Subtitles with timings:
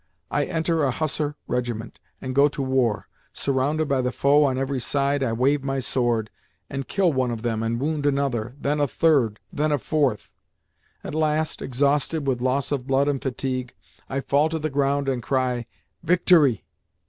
[0.31, 3.07] I enter a hussar regiment and go to war.
[3.33, 6.31] Surrounded by the foe on every side, I wave my sword,
[6.71, 10.31] and kill one of them and wound another—then a third,—then a fourth.
[11.03, 13.75] At last, exhausted with loss of blood and fatigue,
[14.09, 15.67] I fall to the ground and cry,
[16.01, 16.65] "Victory!"